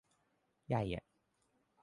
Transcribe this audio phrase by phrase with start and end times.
[0.67, 1.03] ใหญ่อะ